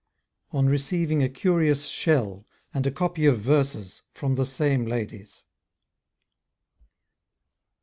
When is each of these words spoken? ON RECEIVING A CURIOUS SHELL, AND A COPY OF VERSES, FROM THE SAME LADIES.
ON 0.51 0.65
RECEIVING 0.65 1.21
A 1.21 1.29
CURIOUS 1.29 1.85
SHELL, 1.87 2.43
AND 2.73 2.87
A 2.87 2.91
COPY 2.91 3.27
OF 3.27 3.37
VERSES, 3.39 4.01
FROM 4.11 4.33
THE 4.33 4.47
SAME 4.47 4.87
LADIES. 4.87 5.43